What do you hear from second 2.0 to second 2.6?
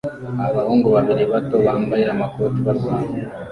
amakoti